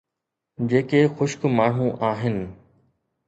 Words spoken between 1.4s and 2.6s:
ماڻهو آهن.